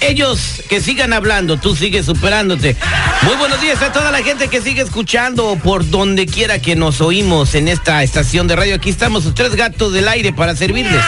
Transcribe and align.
Ellos 0.00 0.62
que 0.68 0.80
sigan 0.80 1.12
hablando, 1.12 1.56
tú 1.56 1.74
sigues 1.74 2.06
superándote. 2.06 2.76
Muy 3.22 3.34
buenos 3.36 3.60
días 3.60 3.82
a 3.82 3.92
toda 3.92 4.12
la 4.12 4.18
gente 4.18 4.48
que 4.48 4.60
sigue 4.60 4.82
escuchando 4.82 5.58
por 5.62 5.88
donde 5.88 6.26
quiera 6.26 6.60
que 6.60 6.76
nos 6.76 7.00
oímos 7.00 7.54
en 7.54 7.66
esta 7.68 8.02
estación 8.02 8.46
de 8.46 8.54
radio. 8.54 8.76
Aquí 8.76 8.90
estamos, 8.90 9.24
sus 9.24 9.34
tres 9.34 9.56
gatos 9.56 9.92
del 9.92 10.06
aire 10.08 10.32
para 10.32 10.54
servirles. 10.54 11.02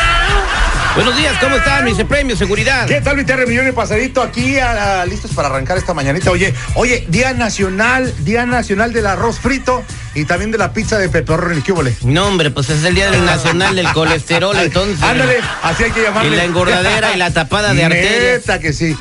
Buenos 0.97 1.17
días, 1.17 1.37
¿cómo 1.41 1.55
están? 1.55 1.85
Vice 1.85 2.05
Premio, 2.05 2.37
seguridad. 2.37 2.89
¿Qué 2.89 3.01
tal, 3.01 3.17
mi 3.17 3.25
Terry 3.25 3.47
Millón 3.47 3.69
y 3.69 3.73
Pasadito? 3.73 4.23
Aquí 4.23 4.57
listos 5.09 5.31
para 5.33 5.49
arrancar 5.49 5.79
esta 5.79 5.95
mañanita. 5.95 6.33
Oye, 6.33 6.53
oye, 6.75 7.07
Día 7.09 7.33
Nacional, 7.33 8.13
Día 8.25 8.45
Nacional 8.45 8.93
del 8.93 9.07
Arroz 9.07 9.39
Frito 9.39 9.85
y 10.15 10.25
también 10.25 10.51
de 10.51 10.59
la 10.59 10.73
pizza 10.73 10.99
de 10.99 11.09
pepperoni. 11.09 11.63
¿Qué 11.63 11.73
huele? 11.73 11.97
No, 12.03 12.27
hombre, 12.27 12.51
pues 12.51 12.69
es 12.71 12.83
el 12.85 12.95
día 12.95 13.11
del 13.11 13.25
nacional 13.25 13.77
del 13.77 13.91
colesterol, 13.93 14.57
entonces. 14.57 15.03
Ándale, 15.03 15.39
así 15.63 15.85
hay 15.85 15.91
que 15.93 16.01
Y 16.01 16.03
llamarle. 16.05 16.37
la 16.37 16.45
engordadera 16.45 17.15
y 17.15 17.19
la 17.19 17.31
tapada 17.33 17.73
de 17.75 17.85
arterias. 17.85 18.41
Neta 18.41 18.59
que 18.59 18.73
sí. 18.73 18.97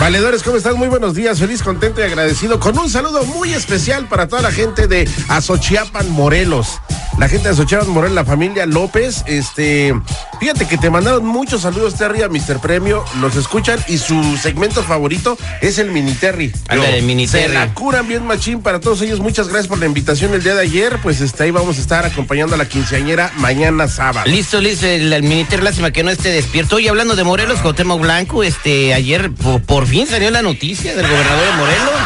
Valedores, 0.00 0.42
¿cómo 0.42 0.56
están? 0.56 0.76
Muy 0.76 0.88
buenos 0.88 1.14
días, 1.14 1.38
feliz, 1.38 1.62
contento 1.62 2.00
y 2.00 2.04
agradecido 2.04 2.58
con 2.58 2.78
un 2.78 2.88
saludo 2.88 3.24
muy 3.24 3.52
especial 3.52 4.06
para 4.08 4.28
toda 4.28 4.40
la 4.42 4.50
gente 4.50 4.86
de 4.88 5.08
Azochiapan, 5.28 6.08
Morelos. 6.10 6.78
La 7.18 7.28
gente 7.28 7.48
de 7.48 7.54
Azochiapan, 7.54 7.90
Morelos, 7.90 8.14
la 8.14 8.24
familia 8.24 8.64
López, 8.64 9.24
este, 9.26 9.94
fíjate 10.38 10.66
que 10.66 10.78
te 10.78 10.88
mandaron 10.88 11.26
muchos 11.26 11.62
saludos, 11.62 11.94
Terry, 11.96 12.22
a 12.22 12.28
Mr. 12.30 12.60
Premio, 12.60 13.04
los 13.20 13.36
escuchan 13.36 13.78
y 13.88 13.98
su 13.98 14.38
segmento 14.38 14.82
favorito 14.82 15.36
es 15.60 15.78
el 15.78 15.90
Mini 15.90 16.12
Terry. 16.14 16.50
Ándale, 16.68 16.98
el 16.98 17.04
Mini 17.04 17.26
Se 17.28 17.42
Terry. 17.42 17.54
la 17.54 17.74
curan 17.74 18.08
bien 18.08 18.24
machín 18.26 18.62
para 18.62 18.80
todos 18.80 19.02
ellos, 19.02 19.20
muchas 19.20 19.48
gracias 19.48 19.68
por 19.68 19.78
la 19.78 19.84
invitación 19.86 20.32
el 20.32 20.42
día 20.42 20.54
de 20.54 20.62
ayer, 20.62 20.98
pues 21.02 21.20
este, 21.20 21.42
ahí 21.42 21.50
vamos 21.50 21.76
a 21.76 21.80
estar 21.82 22.06
acompañando 22.06 22.54
a 22.54 22.58
la 22.58 22.64
quinceañera 22.66 23.30
mañana 23.36 23.86
sábado. 23.86 24.26
Listo, 24.30 24.58
listo, 24.60 24.86
el, 24.86 25.12
el 25.12 25.22
ministro, 25.22 25.62
lástima 25.62 25.90
que 25.90 26.02
no 26.02 26.10
esté 26.10 26.30
despierto. 26.30 26.76
Hoy 26.76 26.88
hablando 26.88 27.16
de 27.16 27.24
Morelos, 27.24 27.60
Cuauhtémoc 27.60 28.00
Blanco, 28.00 28.42
este, 28.44 28.94
ayer 28.94 29.30
por, 29.30 29.60
por 29.62 29.86
fin 29.86 30.06
salió 30.06 30.30
la 30.30 30.40
noticia 30.40 30.96
del 30.96 31.06
gobernador 31.06 31.44
de 31.44 31.52
Morelos. 31.58 32.00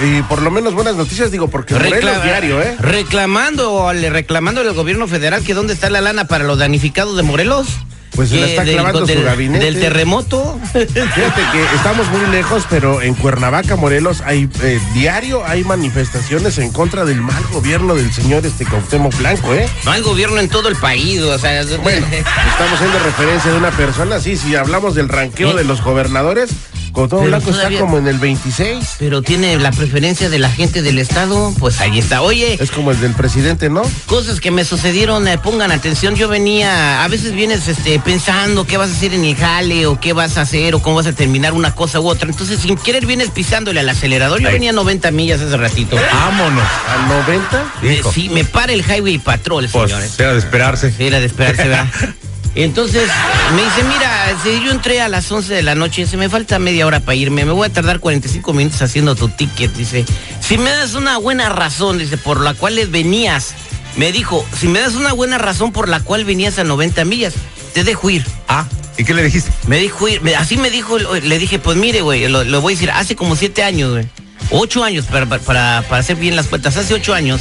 Y 0.00 0.22
por 0.22 0.42
lo 0.42 0.50
menos 0.50 0.74
buenas 0.74 0.96
noticias, 0.96 1.30
digo, 1.30 1.48
porque 1.48 1.74
Morelos 1.74 2.16
Recla- 2.16 2.22
diario, 2.22 2.60
¿eh? 2.60 2.76
Reclamando, 2.78 3.92
reclamando 3.92 4.60
al 4.60 4.72
gobierno 4.74 5.06
federal 5.06 5.42
que 5.44 5.54
dónde 5.54 5.72
está 5.72 5.90
la 5.90 6.00
lana 6.00 6.26
para 6.26 6.44
los 6.44 6.58
damnificados 6.58 7.16
de 7.16 7.22
Morelos. 7.22 7.68
Pues 8.14 8.28
se 8.28 8.36
la 8.38 8.46
está 8.46 8.62
clavando 8.62 9.00
su 9.00 9.06
del, 9.06 9.24
gabinete. 9.24 9.64
Del 9.64 9.80
terremoto. 9.80 10.60
Fíjate 10.72 11.42
que 11.52 11.64
estamos 11.74 12.08
muy 12.10 12.24
lejos, 12.30 12.64
pero 12.70 13.02
en 13.02 13.14
Cuernavaca, 13.14 13.74
Morelos, 13.74 14.20
hay 14.20 14.48
eh, 14.62 14.80
diario 14.94 15.44
hay 15.44 15.64
manifestaciones 15.64 16.58
en 16.58 16.70
contra 16.70 17.04
del 17.04 17.20
mal 17.20 17.42
gobierno 17.52 17.96
del 17.96 18.12
señor 18.12 18.46
este 18.46 18.66
Cuauhtémoc 18.66 19.16
Blanco, 19.18 19.52
¿eh? 19.52 19.68
No 19.84 19.90
hay 19.90 20.00
gobierno 20.02 20.38
en 20.38 20.48
todo 20.48 20.68
el 20.68 20.76
país, 20.76 21.20
o 21.22 21.36
sea. 21.40 21.64
Bueno, 21.82 22.06
estamos 22.12 22.74
haciendo 22.74 23.00
referencia 23.00 23.50
de 23.50 23.58
una 23.58 23.72
persona, 23.72 24.20
sí, 24.20 24.36
si 24.36 24.54
hablamos 24.54 24.94
del 24.94 25.08
ranqueo 25.08 25.50
¿Eh? 25.50 25.54
de 25.56 25.64
los 25.64 25.82
gobernadores, 25.82 26.50
Cuauhtémoc 26.94 27.24
Pero 27.24 27.36
Blanco 27.36 27.50
está 27.50 27.78
como 27.78 27.98
en 27.98 28.06
el 28.06 28.18
26, 28.18 28.96
Pero 28.98 29.20
tiene 29.20 29.58
la 29.58 29.72
preferencia 29.72 30.30
de 30.30 30.38
la 30.38 30.48
gente 30.48 30.80
del 30.80 30.98
Estado, 30.98 31.52
pues 31.58 31.80
ahí 31.80 31.98
está. 31.98 32.22
Oye, 32.22 32.56
es 32.60 32.70
como 32.70 32.92
el 32.92 33.00
del 33.00 33.12
presidente, 33.12 33.68
¿no? 33.68 33.82
cosas 34.06 34.40
que 34.40 34.50
me 34.50 34.64
sucedieron, 34.64 35.26
eh, 35.26 35.38
pongan 35.38 35.72
atención, 35.72 36.14
yo 36.14 36.28
venía, 36.28 37.02
a 37.02 37.08
veces 37.08 37.32
vienes 37.32 37.66
este, 37.66 37.98
pensando 37.98 38.64
qué 38.64 38.76
vas 38.76 38.90
a 38.90 38.92
hacer 38.92 39.12
en 39.12 39.24
el 39.24 39.34
jale 39.34 39.86
o 39.86 39.98
qué 39.98 40.12
vas 40.12 40.38
a 40.38 40.42
hacer 40.42 40.74
o 40.74 40.80
cómo 40.80 40.96
vas 40.96 41.06
a 41.06 41.12
terminar 41.12 41.52
una 41.52 41.74
cosa 41.74 42.00
u 42.00 42.06
otra. 42.06 42.28
Entonces, 42.30 42.60
sin 42.60 42.76
querer 42.76 43.06
vienes 43.06 43.30
pisándole 43.30 43.80
al 43.80 43.88
acelerador. 43.88 44.40
Yo 44.40 44.50
venía 44.50 44.70
a 44.70 44.72
90 44.72 45.10
millas 45.10 45.40
hace 45.40 45.56
ratito. 45.56 45.96
Vámonos. 45.96 46.64
Al 46.88 47.08
90. 47.08 47.72
Eh, 47.82 48.02
sí, 48.12 48.28
me 48.28 48.44
para 48.44 48.72
el 48.72 48.82
Highway 48.82 49.18
Patrol, 49.18 49.68
señores. 49.68 50.12
Pues, 50.16 50.20
era 50.20 50.32
de 50.32 50.38
esperarse. 50.38 50.94
Era 50.98 51.20
de 51.20 51.26
esperarse, 51.26 51.68
¿verdad? 51.68 51.88
Entonces 52.56 53.08
me 53.56 53.62
dice, 53.64 53.82
mira, 53.82 54.36
si 54.44 54.64
yo 54.64 54.70
entré 54.70 55.00
a 55.00 55.08
las 55.08 55.30
11 55.30 55.52
de 55.54 55.62
la 55.62 55.74
noche, 55.74 56.06
se 56.06 56.16
me 56.16 56.28
falta 56.28 56.58
media 56.60 56.86
hora 56.86 57.00
para 57.00 57.16
irme, 57.16 57.44
me 57.44 57.52
voy 57.52 57.66
a 57.66 57.72
tardar 57.72 57.98
45 57.98 58.52
minutos 58.52 58.80
haciendo 58.82 59.16
tu 59.16 59.28
ticket, 59.28 59.72
dice, 59.74 60.04
si 60.40 60.56
me 60.56 60.70
das 60.70 60.94
una 60.94 61.18
buena 61.18 61.48
razón, 61.48 61.98
dice, 61.98 62.16
por 62.16 62.40
la 62.40 62.54
cual 62.54 62.78
venías, 62.88 63.54
me 63.96 64.12
dijo, 64.12 64.46
si 64.58 64.68
me 64.68 64.78
das 64.78 64.94
una 64.94 65.12
buena 65.12 65.36
razón 65.38 65.72
por 65.72 65.88
la 65.88 65.98
cual 66.00 66.24
venías 66.24 66.58
a 66.60 66.64
90 66.64 67.04
millas, 67.04 67.34
te 67.72 67.82
dejo 67.82 68.08
ir. 68.10 68.24
Ah, 68.46 68.66
¿y 68.96 69.04
qué 69.04 69.14
le 69.14 69.24
dijiste? 69.24 69.50
Me 69.66 69.78
dijo 69.78 70.06
ir, 70.06 70.22
me- 70.22 70.36
así 70.36 70.56
me 70.56 70.70
dijo, 70.70 70.96
le 70.98 71.38
dije, 71.40 71.58
pues 71.58 71.76
mire, 71.76 72.02
güey, 72.02 72.28
lo, 72.28 72.44
lo 72.44 72.60
voy 72.60 72.74
a 72.74 72.76
decir, 72.76 72.90
hace 72.92 73.16
como 73.16 73.34
siete 73.34 73.64
años, 73.64 73.90
güey, 73.90 74.06
ocho 74.50 74.84
años, 74.84 75.06
para, 75.06 75.26
para, 75.26 75.82
para 75.88 75.98
hacer 75.98 76.14
bien 76.16 76.36
las 76.36 76.46
cuentas, 76.46 76.76
hace 76.76 76.94
ocho 76.94 77.14
años, 77.14 77.40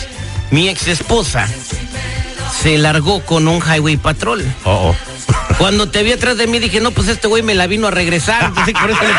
mi 0.49 0.69
ex 0.69 0.87
esposa 0.87 1.47
se 2.61 2.77
largó 2.77 3.25
con 3.25 3.47
un 3.47 3.61
highway 3.61 3.97
patrol. 3.97 4.43
Oh, 4.63 4.91
oh. 4.91 4.95
Cuando 5.57 5.89
te 5.89 6.03
vi 6.03 6.11
atrás 6.11 6.37
de 6.37 6.45
mí 6.47 6.59
dije, 6.59 6.79
no, 6.79 6.91
pues 6.91 7.07
este 7.07 7.27
güey 7.27 7.41
me 7.43 7.55
la 7.55 7.67
vino 7.67 7.87
a 7.87 7.91
regresar. 7.91 8.45
Entonces, 8.45 8.73
por 8.73 8.91
eso 8.91 9.01
le 9.01 9.09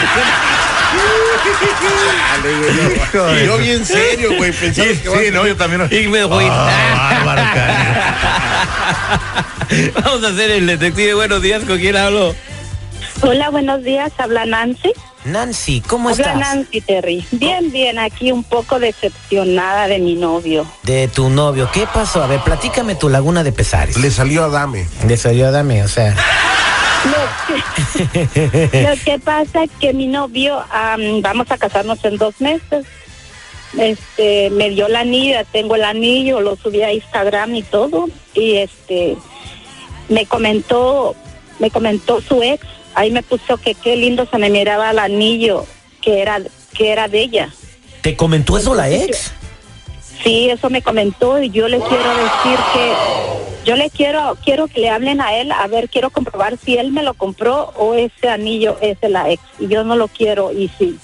Y 3.42 3.46
yo 3.46 3.58
bien 3.58 3.84
serio, 3.84 4.36
güey, 4.36 4.52
pensaba 4.52 4.88
Sí, 4.88 4.96
que 4.98 5.08
sí, 5.08 5.30
no, 5.32 5.46
yo 5.46 5.56
también. 5.56 5.88
Y 5.90 6.08
me 6.08 6.24
voy. 6.24 6.46
Ah, 6.48 7.22
bárbaro, 7.24 7.42
Vamos 10.04 10.24
a 10.24 10.28
hacer 10.28 10.50
el 10.50 10.66
detective. 10.66 11.14
Buenos 11.14 11.40
días, 11.42 11.64
¿con 11.64 11.78
quién 11.78 11.96
hablo? 11.96 12.34
Hola, 13.22 13.50
buenos 13.50 13.82
días. 13.82 14.12
Habla 14.18 14.46
Nancy. 14.46 14.92
Nancy, 15.24 15.80
¿cómo 15.80 16.10
Habla 16.10 16.34
Nancy 16.34 16.80
Terry. 16.80 17.24
Bien, 17.30 17.70
bien. 17.72 17.98
Aquí 17.98 18.30
un 18.30 18.44
poco 18.44 18.78
decepcionada 18.78 19.88
de 19.88 19.98
mi 19.98 20.14
novio. 20.14 20.66
De 20.82 21.08
tu 21.08 21.30
novio, 21.30 21.68
¿qué 21.72 21.86
pasó? 21.92 22.22
A 22.22 22.26
ver, 22.26 22.40
platícame 22.40 22.94
tu 22.94 23.08
laguna 23.08 23.42
de 23.42 23.52
pesares. 23.52 23.96
Le 23.96 24.10
salió 24.10 24.44
a 24.44 24.48
Dame. 24.48 24.86
De 25.04 25.16
serio, 25.16 25.50
dame, 25.50 25.82
o 25.82 25.88
sea. 25.88 26.14
Lo 27.04 28.02
que, 28.02 28.82
lo 28.88 29.04
que 29.04 29.18
pasa 29.18 29.64
es 29.64 29.70
que 29.78 29.92
mi 29.92 30.06
novio, 30.06 30.62
am, 30.70 31.20
vamos 31.22 31.50
a 31.50 31.58
casarnos 31.58 32.04
en 32.04 32.16
dos 32.16 32.40
meses. 32.40 32.86
Este, 33.78 34.50
me 34.50 34.70
dio 34.70 34.88
la 34.88 35.00
anillo, 35.00 35.38
tengo 35.52 35.74
el 35.74 35.84
anillo, 35.84 36.40
lo 36.40 36.56
subí 36.56 36.82
a 36.82 36.92
Instagram 36.92 37.54
y 37.56 37.62
todo. 37.62 38.08
Y 38.34 38.56
este, 38.56 39.16
me 40.08 40.26
comentó, 40.26 41.14
me 41.58 41.70
comentó 41.70 42.20
su 42.20 42.42
ex. 42.42 42.64
Ahí 42.94 43.10
me 43.10 43.22
puso 43.22 43.56
que 43.56 43.74
qué 43.74 43.96
lindo 43.96 44.26
se 44.30 44.38
me 44.38 44.50
miraba 44.50 44.90
el 44.90 44.98
anillo 44.98 45.66
que 46.00 46.20
era, 46.20 46.40
que 46.72 46.92
era 46.92 47.08
de 47.08 47.20
ella. 47.20 47.54
¿Te 48.02 48.16
comentó 48.16 48.58
eso 48.58 48.74
la 48.74 48.90
ex? 48.90 49.32
Sí, 50.22 50.48
eso 50.50 50.70
me 50.70 50.82
comentó 50.82 51.42
y 51.42 51.50
yo 51.50 51.68
le 51.68 51.78
quiero 51.80 52.10
decir 52.10 52.58
que 52.72 52.92
yo 53.64 53.76
le 53.76 53.90
quiero 53.90 54.36
quiero 54.44 54.68
que 54.68 54.80
le 54.80 54.90
hablen 54.90 55.20
a 55.20 55.34
él, 55.36 55.50
a 55.50 55.66
ver, 55.66 55.88
quiero 55.88 56.10
comprobar 56.10 56.58
si 56.62 56.76
él 56.76 56.92
me 56.92 57.02
lo 57.02 57.14
compró 57.14 57.72
o 57.76 57.94
ese 57.94 58.28
anillo 58.28 58.76
es 58.80 59.00
de 59.00 59.08
la 59.08 59.30
ex 59.30 59.42
y 59.58 59.68
yo 59.68 59.84
no 59.84 59.96
lo 59.96 60.08
quiero 60.08 60.52
y 60.52 60.70
si 60.78 60.98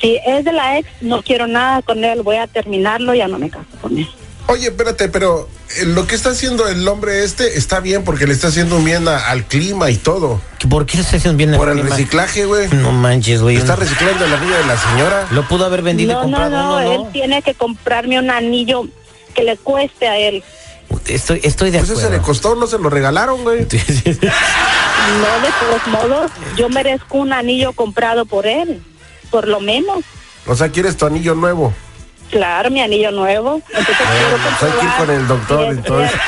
si 0.00 0.18
es 0.24 0.44
de 0.44 0.52
la 0.52 0.78
ex 0.78 0.88
no 1.00 1.22
quiero 1.22 1.46
nada 1.46 1.82
con 1.82 2.04
él, 2.04 2.22
voy 2.22 2.36
a 2.36 2.46
terminarlo, 2.46 3.14
ya 3.14 3.26
no 3.26 3.38
me 3.38 3.50
caso 3.50 3.66
con 3.80 3.98
él. 3.98 4.08
Oye, 4.48 4.68
espérate, 4.68 5.08
pero 5.08 5.46
eh, 5.76 5.84
lo 5.84 6.06
que 6.06 6.14
está 6.14 6.30
haciendo 6.30 6.66
el 6.68 6.86
hombre 6.88 7.22
este 7.22 7.58
está 7.58 7.80
bien 7.80 8.02
porque 8.02 8.26
le 8.26 8.32
está 8.32 8.48
haciendo 8.48 8.76
un 8.76 8.84
bien 8.84 9.06
a- 9.06 9.28
al 9.28 9.44
clima 9.44 9.90
y 9.90 9.96
todo. 9.96 10.40
¿Por 10.70 10.86
qué 10.86 10.96
le 10.96 11.02
estás 11.02 11.16
haciendo 11.20 11.36
bien 11.36 11.50
al 11.50 11.58
Por 11.58 11.68
el 11.68 11.74
clima? 11.80 11.90
reciclaje, 11.90 12.46
güey. 12.46 12.68
No 12.68 12.90
manches, 12.92 13.42
güey. 13.42 13.56
Está 13.56 13.76
reciclando 13.76 14.24
el 14.24 14.32
anillo 14.32 14.56
de 14.56 14.64
la 14.64 14.78
señora. 14.78 15.26
Lo 15.32 15.46
pudo 15.46 15.66
haber 15.66 15.82
vendido 15.82 16.12
y 16.12 16.14
No, 16.14 16.20
no, 16.22 16.24
comprado 16.38 16.50
no, 16.56 16.76
uno, 16.94 17.06
él 17.06 17.12
tiene 17.12 17.42
que 17.42 17.54
comprarme 17.54 18.18
un 18.18 18.30
anillo 18.30 18.86
que 19.34 19.42
le 19.44 19.58
cueste 19.58 20.08
a 20.08 20.16
él. 20.18 20.42
estoy, 21.06 21.40
estoy 21.44 21.70
de 21.70 21.78
Pues 21.80 21.90
ese 21.90 22.00
le 22.00 22.06
acuerdo. 22.06 22.24
costó, 22.24 22.54
no 22.54 22.66
se 22.66 22.78
lo 22.78 22.88
regalaron, 22.88 23.42
güey. 23.42 23.60
No, 23.60 23.66
de 23.66 25.52
todos 25.60 25.86
modos, 25.88 26.30
yo 26.56 26.68
merezco 26.70 27.18
un 27.18 27.32
anillo 27.32 27.72
comprado 27.72 28.24
por 28.26 28.46
él, 28.46 28.82
por 29.30 29.46
lo 29.46 29.60
menos. 29.60 29.98
O 30.46 30.54
sea, 30.56 30.70
quieres 30.70 30.96
tu 30.96 31.04
anillo 31.06 31.34
nuevo. 31.34 31.72
Claro, 32.30 32.70
mi 32.70 32.80
anillo 32.80 33.10
nuevo. 33.10 33.62
Entonces, 33.68 33.96
quiero 33.96 34.36
pues 34.58 34.62
hay 34.62 34.78
que 34.78 34.86
ir 34.86 34.92
con 34.92 35.10
el 35.10 35.28
doctor, 35.28 35.64
entonces. 35.66 36.20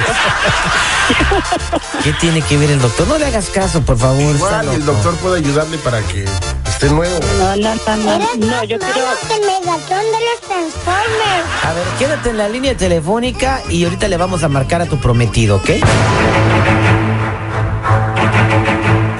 ¿Qué 2.03 2.13
tiene 2.15 2.41
que 2.43 2.57
ver 2.57 2.71
el 2.71 2.81
doctor? 2.81 3.07
No 3.09 3.19
le 3.19 3.27
hagas 3.27 3.51
caso, 3.51 3.83
por 3.83 3.99
favor. 3.99 4.35
Igual 4.35 4.69
el 4.69 4.85
doctor 4.85 5.15
puede 5.17 5.39
ayudarle 5.39 5.79
para 5.79 6.01
que 6.03 6.25
esté 6.67 6.89
nuevo. 6.89 7.19
No, 7.39 7.57
no, 7.57 7.75
no, 7.75 7.97
no, 7.97 8.19
no, 8.37 8.65
yo 8.65 8.79
quiero... 8.79 9.09
el 9.35 9.41
Megatron 9.41 10.05
de 10.05 10.21
los 10.21 10.41
Transformers. 10.49 11.65
A 11.65 11.73
ver, 11.75 11.85
quédate 11.99 12.31
en 12.31 12.39
la 12.39 12.49
línea 12.49 12.77
telefónica 12.77 13.63
y 13.69 13.85
ahorita 13.85 14.09
le 14.09 14.17
vamos 14.17 14.43
a 14.43 14.49
marcar 14.49 14.81
a 14.83 14.87
tu 14.87 14.99
prometido, 14.99 15.57
¿ok? 15.57 15.71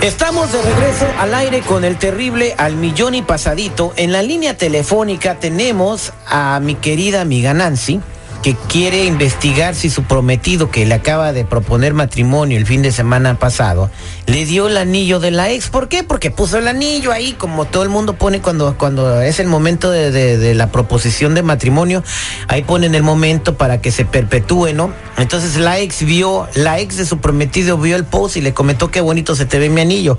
Estamos 0.03 0.51
de 0.51 0.63
regreso 0.63 1.07
al 1.19 1.35
aire 1.35 1.61
con 1.61 1.85
el 1.85 1.99
terrible 1.99 2.55
al 2.57 2.75
millón 2.77 3.15
y 3.15 3.21
pasadito. 3.21 3.93
En 3.97 4.13
la 4.13 4.23
línea 4.23 4.57
telefónica 4.57 5.35
tenemos 5.35 6.15
a 6.27 6.59
mi 6.61 6.75
querida 6.75 7.21
amiga 7.21 7.53
Nancy, 7.53 8.01
que 8.43 8.57
quiere 8.69 9.05
investigar 9.05 9.75
si 9.75 9.91
su 9.91 10.05
prometido 10.05 10.71
que 10.71 10.87
le 10.87 10.95
acaba 10.95 11.33
de 11.35 11.45
proponer 11.45 11.93
matrimonio 11.93 12.57
el 12.57 12.65
fin 12.65 12.81
de 12.81 12.91
semana 12.91 13.39
pasado 13.39 13.91
le 14.27 14.47
dio 14.47 14.69
el 14.69 14.79
anillo 14.79 15.21
de 15.21 15.31
la 15.31 15.51
ex. 15.51 15.69
¿Por 15.69 15.89
qué? 15.89 16.03
Porque 16.05 16.31
puso 16.31 16.57
el 16.57 16.67
anillo 16.67 17.13
ahí, 17.13 17.35
como 17.35 17.67
todo 17.67 17.83
el 17.83 17.91
mundo 17.91 18.15
pone 18.15 18.41
cuando, 18.41 18.79
cuando 18.79 19.21
es 19.21 19.41
el 19.41 19.47
momento 19.47 19.91
de, 19.91 20.11
de- 20.11 20.39
de 20.39 20.55
la 20.55 20.69
proposición 20.73 21.35
de 21.35 21.43
matrimonio. 21.43 22.03
Ahí 22.49 22.63
ponen 22.63 22.95
el 22.95 23.03
momento 23.03 23.57
para 23.59 23.83
que 23.83 23.91
se 23.93 24.07
perpetúe, 24.07 24.73
¿no? 24.73 24.91
Entonces 25.19 25.57
la 25.57 25.79
ex 25.79 26.03
vio, 26.05 26.49
la 26.55 26.79
ex 26.81 26.97
de 26.97 27.05
su 27.05 27.19
prometido 27.19 27.77
vio 27.77 27.95
el 27.97 28.05
post 28.05 28.37
y 28.39 28.41
le 28.41 28.55
comentó 28.55 28.91
qué 28.91 29.03
bonito 29.03 29.35
se 29.37 29.45
te 29.45 29.59
ve 29.59 29.69
mi 29.69 29.83
anillo. 29.83 30.17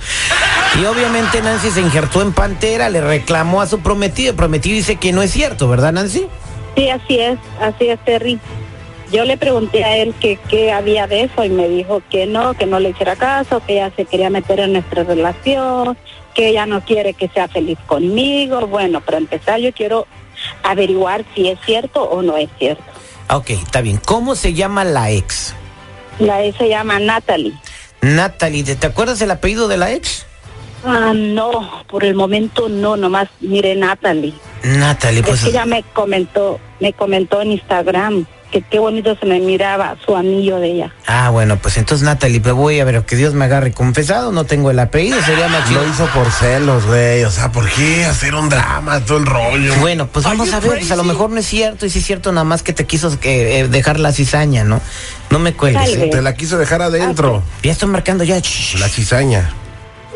Y 0.79 0.85
obviamente 0.85 1.41
Nancy 1.41 1.71
se 1.71 1.81
injertó 1.81 2.21
en 2.21 2.33
pantera, 2.33 2.89
le 2.89 3.01
reclamó 3.01 3.61
a 3.61 3.67
su 3.67 3.79
prometido. 3.79 4.29
El 4.29 4.35
prometido 4.35 4.75
dice 4.75 4.97
que 4.97 5.11
no 5.11 5.23
es 5.23 5.31
cierto, 5.31 5.67
¿verdad, 5.67 5.91
Nancy? 5.91 6.27
Sí, 6.75 6.89
así 6.89 7.19
es, 7.19 7.37
así 7.59 7.89
es, 7.89 7.99
Terry. 8.05 8.39
Yo 9.11 9.25
le 9.25 9.35
pregunté 9.37 9.83
a 9.83 9.97
él 9.97 10.13
que 10.21 10.37
qué 10.49 10.71
había 10.71 11.05
de 11.05 11.23
eso 11.23 11.43
y 11.43 11.49
me 11.49 11.67
dijo 11.67 12.01
que 12.09 12.25
no, 12.25 12.53
que 12.53 12.65
no 12.65 12.79
le 12.79 12.91
hiciera 12.91 13.17
caso, 13.17 13.61
que 13.65 13.73
ella 13.73 13.91
se 13.95 14.05
quería 14.05 14.29
meter 14.29 14.61
en 14.61 14.73
nuestra 14.73 15.03
relación, 15.03 15.97
que 16.33 16.47
ella 16.47 16.65
no 16.65 16.79
quiere 16.81 17.13
que 17.13 17.27
sea 17.27 17.49
feliz 17.49 17.77
conmigo. 17.87 18.67
Bueno, 18.67 19.01
para 19.01 19.17
empezar 19.17 19.59
yo 19.59 19.73
quiero 19.73 20.07
averiguar 20.63 21.25
si 21.35 21.49
es 21.49 21.59
cierto 21.65 22.03
o 22.03 22.21
no 22.21 22.37
es 22.37 22.49
cierto. 22.57 22.83
Ah, 23.27 23.37
Ok, 23.37 23.49
está 23.51 23.81
bien. 23.81 23.97
¿Cómo 23.97 24.35
se 24.35 24.53
llama 24.53 24.85
la 24.85 25.11
ex? 25.11 25.55
La 26.19 26.43
ex 26.45 26.57
se 26.57 26.69
llama 26.69 26.99
Natalie. 26.99 27.53
Natalie, 28.01 28.63
¿te 28.63 28.75
te 28.75 28.87
acuerdas 28.87 29.21
el 29.21 29.31
apellido 29.31 29.67
de 29.67 29.77
la 29.77 29.91
ex? 29.91 30.25
Ah, 30.85 31.13
no, 31.15 31.83
por 31.87 32.05
el 32.05 32.15
momento 32.15 32.69
no, 32.69 32.95
nomás 32.95 33.27
mire 33.41 33.75
Natalie. 33.75 34.33
Natalie, 34.63 35.23
pues. 35.23 35.39
es 35.39 35.43
que 35.43 35.49
ella 35.49 35.65
me 35.65 35.83
comentó, 35.93 36.59
me 36.79 36.93
comentó 36.93 37.41
en 37.41 37.53
Instagram 37.53 38.25
que 38.51 38.61
qué 38.61 38.79
bonito 38.79 39.15
se 39.15 39.25
me 39.25 39.39
miraba 39.39 39.95
su 40.05 40.15
anillo 40.15 40.59
de 40.59 40.71
ella. 40.71 40.93
Ah, 41.07 41.29
bueno, 41.29 41.57
pues 41.57 41.77
entonces 41.77 42.05
Natalie, 42.05 42.41
pues 42.41 42.53
voy 42.53 42.79
a 42.79 42.85
ver, 42.85 43.03
que 43.05 43.15
Dios 43.15 43.33
me 43.33 43.45
agarre 43.45 43.71
confesado, 43.71 44.31
no 44.31 44.43
tengo 44.43 44.69
el 44.69 44.79
apellido, 44.79 45.21
sería 45.23 45.47
más. 45.47 45.71
Lo 45.71 45.87
hizo 45.87 46.05
por 46.07 46.29
celos, 46.31 46.85
güey. 46.85 47.23
O 47.23 47.31
sea, 47.31 47.51
¿por 47.51 47.69
qué 47.69 48.05
hacer 48.05 48.35
un 48.35 48.49
drama, 48.49 48.99
todo 49.05 49.17
el 49.19 49.25
rollo? 49.25 49.73
Bueno, 49.79 50.07
pues 50.07 50.25
vamos 50.25 50.51
a 50.53 50.59
ver, 50.59 50.79
pues 50.79 50.91
a 50.91 50.97
lo 50.97 51.03
mejor 51.03 51.29
no 51.29 51.39
es 51.39 51.47
cierto, 51.47 51.85
y 51.85 51.89
si 51.89 51.99
es 51.99 52.05
cierto, 52.05 52.31
nada 52.31 52.43
más 52.43 52.61
que 52.61 52.73
te 52.73 52.85
quiso 52.85 53.17
que, 53.19 53.61
eh, 53.61 53.67
dejar 53.69 53.99
la 53.99 54.11
cizaña, 54.11 54.65
¿no? 54.65 54.81
No 55.29 55.39
me 55.39 55.53
cuelgues. 55.53 55.95
¿eh? 55.95 56.09
Te 56.11 56.21
la 56.21 56.35
quiso 56.35 56.57
dejar 56.57 56.81
adentro. 56.81 57.41
Ya 57.63 57.71
estoy 57.71 57.87
marcando 57.87 58.25
ya. 58.25 58.35
La 58.79 58.89
cizaña. 58.89 59.53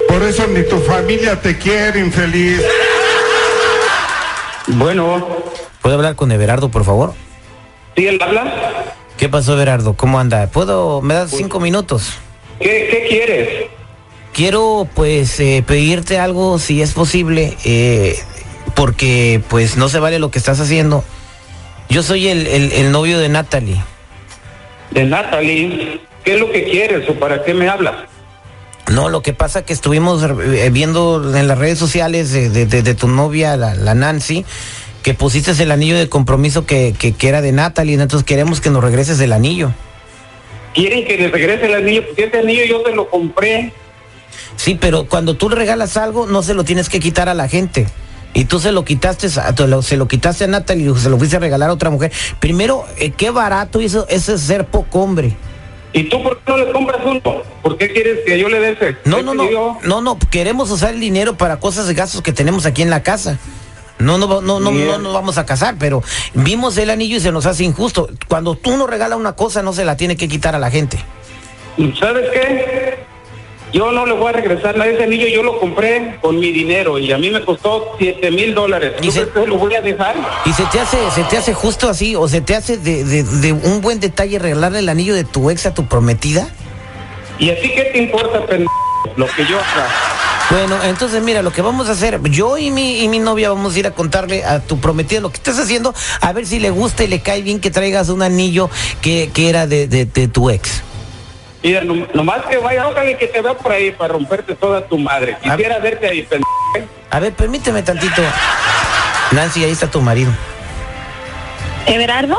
Por 0.10 0.22
eso 0.24 0.46
ni 0.48 0.64
tu 0.64 0.80
familia 0.80 1.40
te 1.40 1.58
quiere, 1.58 2.00
infeliz. 2.00 2.62
Bueno, 4.68 5.28
¿Puedo 5.82 5.96
hablar 5.96 6.16
con 6.16 6.32
Everardo, 6.32 6.70
por 6.70 6.84
favor? 6.84 7.14
¿sí 7.96 8.08
él 8.08 8.20
habla? 8.22 8.54
¿Qué 9.18 9.30
pasó, 9.30 9.54
Everardo? 9.54 9.94
¿Cómo 9.94 10.20
anda? 10.20 10.48
¿Puedo? 10.48 11.02
¿Me 11.02 11.14
das 11.14 11.32
cinco 11.32 11.60
minutos? 11.60 12.14
¿Qué, 12.60 12.88
qué 12.92 13.06
quieres? 13.08 13.50
Quiero, 14.34 14.88
pues, 14.96 15.40
eh, 15.40 15.64
pedirte 15.66 16.20
algo, 16.20 16.60
si 16.60 16.82
es 16.82 16.92
posible, 16.94 17.56
eh, 17.64 18.18
porque, 18.76 19.42
pues, 19.50 19.78
no 19.78 19.88
se 19.88 20.00
vale 20.00 20.20
lo 20.20 20.32
que 20.32 20.40
estás 20.40 20.60
haciendo. 20.60 21.04
Yo 21.88 22.04
soy 22.04 22.28
el, 22.28 22.48
el- 22.48 22.72
el 22.74 22.92
novio 22.92 23.20
de 23.20 23.30
Natalie. 23.30 23.82
De 24.92 25.04
Natalie. 25.06 26.02
¿Qué 26.26 26.34
es 26.34 26.40
lo 26.40 26.52
que 26.52 26.64
quieres 26.64 27.08
o 27.10 27.14
para 27.14 27.44
qué 27.44 27.54
me 27.54 27.70
hablas? 27.70 27.96
No, 28.92 29.10
lo 29.10 29.22
que 29.22 29.34
pasa 29.34 29.64
que 29.66 29.74
estuvimos 29.74 30.22
eh, 30.24 30.70
viendo 30.72 31.36
en 31.36 31.48
las 31.48 31.58
redes 31.58 31.80
sociales 31.80 32.32
de, 32.32 32.50
de- 32.50 32.66
de- 32.68 32.84
de 32.84 32.94
tu 32.94 33.08
novia, 33.08 33.58
la, 33.58 33.74
la 33.74 33.96
Nancy, 33.96 34.46
que 35.02 35.14
pusiste 35.16 35.52
el 35.62 35.72
anillo 35.72 35.98
de 35.98 36.08
compromiso 36.08 36.66
que, 36.66 36.94
que, 36.98 37.14
que 37.14 37.28
era 37.28 37.42
de 37.42 37.52
Natalie, 37.52 37.96
entonces 37.96 38.26
queremos 38.26 38.62
que 38.62 38.70
nos 38.70 38.84
regreses 38.84 39.20
el 39.20 39.34
anillo. 39.34 39.72
¿Quieren 40.76 41.06
que 41.06 41.18
les 41.18 41.32
regrese 41.32 41.66
el 41.66 41.74
anillo? 41.76 42.04
Pues 42.06 42.28
ese 42.28 42.38
anillo 42.40 42.64
yo 42.66 42.82
te 42.82 42.94
lo 42.94 43.10
compré. 43.10 43.74
Sí, 44.56 44.78
pero 44.80 45.08
cuando 45.08 45.36
tú 45.36 45.50
regalas 45.50 45.98
algo, 45.98 46.28
no 46.28 46.44
se 46.44 46.54
lo 46.54 46.64
tienes 46.64 46.90
que 46.90 47.00
quitar 47.00 47.28
a 47.30 47.34
la 47.34 47.48
gente. 47.48 47.88
Y 48.34 48.46
tú 48.46 48.60
se 48.60 48.72
lo 48.74 48.84
quitaste, 48.84 49.28
a- 49.40 49.54
lo- 49.66 49.82
se 49.82 49.96
lo 49.98 50.08
quitaste 50.08 50.44
a 50.44 50.48
Natalie, 50.48 50.94
se 50.98 51.10
lo 51.10 51.18
fuiste 51.18 51.38
a 51.38 51.40
regalar 51.40 51.70
a 51.70 51.74
otra 51.74 51.90
mujer. 51.90 52.12
Primero, 52.40 52.86
eh, 52.98 53.12
qué 53.12 53.30
barato 53.32 53.82
hizo 53.82 54.06
ese 54.10 54.38
ser 54.38 54.66
poco 54.66 55.00
hombre. 55.00 55.36
¿Y 55.96 56.04
tú 56.10 56.22
por 56.22 56.38
qué 56.40 56.52
no 56.52 56.58
le 56.58 56.72
compras 56.74 57.00
uno? 57.06 57.22
¿Por 57.64 57.78
qué 57.78 57.90
quieres 57.90 58.20
que 58.26 58.38
yo 58.38 58.50
le 58.50 58.60
dé 58.60 58.72
ese? 58.74 58.98
No, 59.06 59.22
no, 59.22 59.34
no, 59.34 59.80
no, 59.82 60.02
no, 60.02 60.20
queremos 60.30 60.70
usar 60.70 60.94
el 60.94 61.00
dinero 61.00 61.38
para 61.38 61.62
cosas 61.62 61.88
de 61.88 61.94
gastos 61.94 62.22
que 62.22 62.34
tenemos 62.34 62.66
aquí 62.66 62.82
en 62.82 62.90
la 62.90 63.02
casa. 63.02 63.40
No, 63.98 64.18
no, 64.18 64.42
no, 64.42 64.60
no, 64.60 64.72
no 64.72 64.98
nos 64.98 65.14
vamos 65.14 65.38
a 65.38 65.46
casar, 65.46 65.76
pero 65.80 66.04
vimos 66.34 66.78
el 66.78 66.90
anillo 66.90 67.16
y 67.16 67.22
se 67.22 67.32
nos 67.32 67.46
hace 67.46 67.64
injusto. 67.64 68.10
Cuando 68.28 68.56
tú 68.56 68.76
nos 68.76 68.90
regalas 68.90 69.18
una 69.18 69.38
cosa, 69.38 69.62
no 69.64 69.72
se 69.72 69.86
la 69.86 69.96
tiene 69.96 70.18
que 70.18 70.28
quitar 70.28 70.54
a 70.54 70.60
la 70.60 70.70
gente. 70.70 70.98
¿Sabes 71.98 72.30
qué? 72.34 72.95
Yo 73.76 73.92
no 73.92 74.06
le 74.06 74.14
voy 74.14 74.30
a 74.30 74.32
regresar 74.32 74.78
nada. 74.78 74.90
Ese 74.90 75.04
anillo 75.04 75.28
yo 75.28 75.44
lo 75.44 75.60
compré 75.60 76.16
con 76.22 76.40
mi 76.40 76.50
dinero 76.54 76.98
y 76.98 77.12
a 77.12 77.18
mí 77.18 77.30
me 77.30 77.44
costó 77.44 77.94
7 78.00 78.32
mil 78.32 78.56
dólares. 78.56 78.94
Y 79.02 79.08
¿Tú 79.08 79.12
se- 79.12 79.28
lo 79.48 79.58
voy 79.58 79.76
a 79.76 79.82
dejar? 79.82 80.16
¿Y 80.46 80.54
se 80.54 80.64
te 80.68 80.80
hace, 80.80 80.98
se 81.14 81.24
te 81.26 81.36
hace 81.38 81.54
justo 81.54 81.90
así, 81.90 82.16
o 82.16 82.26
se 82.30 82.40
te 82.40 82.56
hace 82.56 82.78
de, 82.78 83.04
de- 83.04 83.24
de 83.24 83.52
un 83.52 83.82
buen 83.82 84.00
detalle 84.00 84.40
regalarle 84.40 84.80
el 84.80 84.88
anillo 84.88 85.14
de 85.14 85.26
tu 85.26 85.50
ex 85.50 85.66
a 85.66 85.74
tu 85.74 85.88
prometida? 85.88 86.48
¿Y 87.38 87.50
así 87.50 87.70
qué 87.76 87.90
te 87.92 87.98
importa, 87.98 88.46
pendejo? 88.46 88.72
Lo 89.18 89.28
que 89.28 89.46
yo 89.46 89.58
haga. 89.58 89.88
Bueno, 90.52 90.78
entonces 90.86 91.22
mira, 91.22 91.42
lo 91.42 91.52
que 91.52 91.62
vamos 91.62 91.90
a 91.90 91.92
hacer, 91.92 92.22
yo 92.30 92.58
y 92.58 92.72
mi, 92.72 93.00
y 93.04 93.10
mi 93.10 93.20
novia 93.20 93.50
vamos 93.50 93.76
a 93.76 93.80
ir 93.80 93.88
a 93.88 93.92
contarle 93.92 94.46
a 94.46 94.62
tu 94.62 94.80
prometida 94.80 95.20
lo 95.20 95.32
que 95.32 95.38
estás 95.38 95.60
haciendo, 95.60 95.94
a 96.22 96.32
ver 96.32 96.46
si 96.46 96.60
le 96.60 96.70
gusta 96.70 97.04
y 97.04 97.08
le 97.08 97.20
cae 97.20 97.42
bien 97.42 97.60
que 97.60 97.72
traigas 97.72 98.08
un 98.08 98.22
anillo 98.22 98.70
que, 99.02 99.30
que 99.34 99.50
era 99.50 99.68
de, 99.68 99.88
de- 99.90 100.06
de 100.06 100.28
tu 100.30 100.50
ex. 100.50 100.82
Mira, 101.66 101.82
no- 101.82 102.08
nomás 102.14 102.46
que 102.46 102.58
vaya, 102.58 102.88
ojalá 102.88 103.10
y 103.10 103.16
que 103.16 103.26
te 103.26 103.42
vea 103.42 103.56
por 103.56 103.72
ahí 103.72 103.90
para 103.92 104.14
romperte 104.14 104.54
toda 104.54 104.86
tu 104.86 105.00
madre. 105.00 105.36
Quisiera 105.42 105.80
verte 105.80 106.08
ahí, 106.08 106.22
pendejo. 106.22 106.48
A 107.10 107.20
ver, 107.20 107.34
permíteme 107.34 107.82
tantito. 107.82 108.22
Nancy, 109.32 109.64
ahí 109.64 109.72
está 109.72 109.90
tu 109.90 110.00
marido. 110.00 110.32
¿Everardo? 111.88 112.38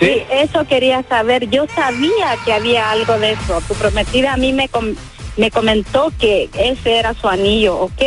Sí. 0.00 0.06
Sí, 0.06 0.22
eso 0.30 0.64
quería 0.66 1.02
saber. 1.06 1.50
Yo 1.50 1.66
sabía 1.74 2.36
que 2.46 2.54
había 2.54 2.90
algo 2.90 3.18
de 3.18 3.32
eso. 3.32 3.60
Tu 3.68 3.74
prometida 3.74 4.32
a 4.32 4.36
mí 4.38 4.54
me, 4.54 4.70
com- 4.70 4.94
me 5.36 5.50
comentó 5.50 6.10
que 6.18 6.48
ese 6.54 6.98
era 6.98 7.12
su 7.12 7.28
anillo, 7.28 7.76
¿ok? 7.76 8.00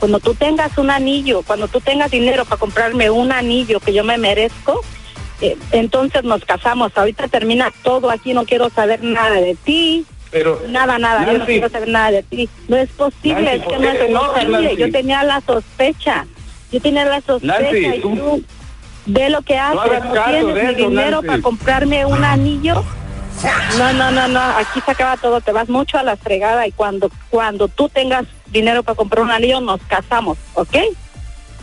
Cuando 0.00 0.18
tú 0.18 0.34
tengas 0.34 0.76
un 0.76 0.90
anillo, 0.90 1.42
cuando 1.46 1.68
tú 1.68 1.80
tengas 1.80 2.10
dinero 2.10 2.44
para 2.44 2.58
comprarme 2.58 3.10
un 3.10 3.30
anillo 3.30 3.78
que 3.78 3.92
yo 3.92 4.02
me 4.02 4.18
merezco, 4.18 4.80
eh, 5.40 5.56
entonces 5.72 6.24
nos 6.24 6.44
casamos. 6.44 6.92
Ahorita 6.96 7.28
termina 7.28 7.72
todo 7.82 8.10
aquí, 8.10 8.32
no 8.34 8.44
quiero 8.44 8.70
saber 8.70 9.02
nada 9.02 9.40
de 9.40 9.54
ti. 9.54 10.04
Pero, 10.30 10.60
Nada, 10.68 10.98
nada, 10.98 11.20
yo 11.32 11.38
no 11.38 11.44
quiero 11.46 11.68
saber 11.70 11.88
nada 11.88 12.10
de 12.10 12.22
ti. 12.24 12.48
No 12.66 12.76
es 12.76 12.90
posible, 12.90 13.42
Nancy, 13.44 13.56
es 13.56 13.62
que 13.62 13.68
¿por 13.70 13.80
no 13.80 13.88
es 13.90 13.98
posible. 14.32 14.76
Yo 14.76 14.90
tenía 14.92 15.22
la 15.22 15.40
sospecha. 15.40 16.26
Yo 16.72 16.80
tenía 16.80 17.04
la 17.04 17.20
sospecha 17.20 17.62
Nancy, 17.62 17.86
y 17.86 18.00
tú- 18.00 18.14
tú 18.16 18.44
ve 19.06 19.30
lo 19.30 19.42
que 19.42 19.56
haces. 19.58 19.76
No, 20.04 20.12
tienes 20.26 20.56
eso, 20.56 20.88
dinero 20.88 21.22
para 21.22 21.42
comprarme 21.42 22.04
un 22.06 22.24
anillo. 22.24 22.84
No, 23.78 23.92
no, 23.92 24.10
no, 24.10 24.26
no. 24.28 24.40
Aquí 24.40 24.80
se 24.84 24.90
acaba 24.90 25.16
todo. 25.16 25.40
Te 25.40 25.52
vas 25.52 25.68
mucho 25.68 25.98
a 25.98 26.02
la 26.02 26.16
fregada 26.16 26.66
y 26.66 26.72
cuando 26.72 27.10
cuando 27.30 27.68
tú 27.68 27.88
tengas 27.88 28.24
dinero 28.46 28.82
para 28.82 28.96
comprar 28.96 29.22
un 29.24 29.30
anillo 29.30 29.60
nos 29.60 29.80
casamos, 29.82 30.38
¿ok? 30.54 30.76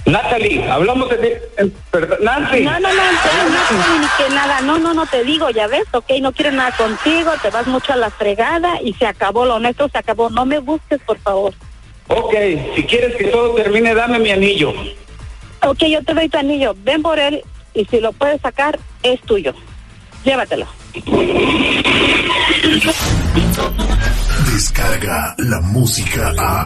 Natalie, 0.06 0.70
hablamos 0.70 1.10
de... 1.10 1.42
en- 1.58 1.72
perdón, 1.92 2.18
Nancy. 2.24 2.62
No, 2.62 2.72
no, 2.80 2.80
no, 2.80 2.90
no, 2.90 3.72
no, 3.72 4.00
ni 4.00 4.08
que 4.18 4.34
nada. 4.34 4.62
No, 4.62 4.78
no, 4.80 4.94
no 4.94 5.06
te 5.06 5.24
digo, 5.24 5.50
ya 5.52 5.68
ves, 5.68 5.84
ok, 5.92 6.10
no 6.22 6.32
quiero 6.34 6.52
nada 6.52 6.72
contigo, 6.76 7.32
te 7.42 7.50
vas 7.50 7.68
mucho 7.68 7.94
a 7.94 7.98
la 7.98 8.10
fregada 8.10 8.82
y 8.82 8.94
se 8.94 9.06
acabó, 9.06 9.46
lo 9.46 9.56
honesto 9.56 9.88
se 9.90 9.98
acabó. 10.00 10.30
No 10.30 10.46
me 10.46 10.60
busques, 10.60 11.00
por 11.06 11.18
favor. 11.20 11.54
Ok, 12.08 12.34
si 12.76 12.84
quieres 12.84 13.16
que 13.16 13.26
todo 13.26 13.54
termine, 13.56 13.94
dame 13.94 14.20
mi 14.20 14.32
anillo. 14.32 14.74
Ok, 15.64 15.84
yo 15.88 16.04
te 16.04 16.14
doy 16.14 16.28
tu 16.28 16.38
anillo, 16.40 16.76
ven 16.80 17.02
por 17.04 17.20
él 17.20 17.44
y 17.74 17.86
si 17.86 18.00
lo 18.02 18.12
puedes 18.12 18.42
sacar, 18.42 18.80
es 19.04 19.22
tuyo. 19.22 19.54
Llévatelo. 20.26 20.66
Descarga 24.54 25.34
la 25.38 25.62
música 25.62 26.34
a. 26.38 26.66